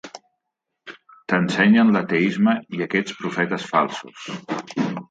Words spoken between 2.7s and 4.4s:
i aquests profetes falsos.